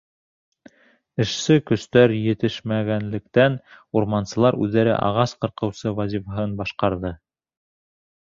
[1.25, 3.59] Эшсе көстәр етешмәгәнлектән,
[4.01, 7.15] урмансылар үҙҙәре ағас ҡырҡыусы вазифаһын башҡарҙы.